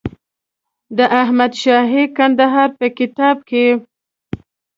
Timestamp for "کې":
3.49-3.67